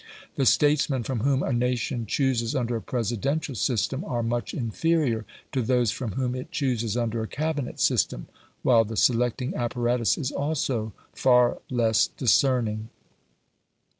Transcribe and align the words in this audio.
The 0.35 0.47
statesmen 0.47 1.03
from 1.03 1.19
whom 1.19 1.43
a 1.43 1.53
nation 1.53 2.07
chooses 2.07 2.55
under 2.55 2.75
a 2.75 2.81
Presidential 2.81 3.53
system 3.53 4.03
are 4.03 4.23
much 4.23 4.51
inferior 4.51 5.25
to 5.51 5.61
those 5.61 5.91
from 5.91 6.13
whom 6.13 6.33
it 6.33 6.51
chooses 6.51 6.97
under 6.97 7.21
a 7.21 7.27
Cabinet 7.27 7.79
system, 7.79 8.25
while 8.63 8.83
the 8.83 8.97
selecting 8.97 9.53
apparatus 9.53 10.17
is 10.17 10.31
also 10.31 10.91
far 11.13 11.59
less 11.69 12.07
discerning. 12.07 12.89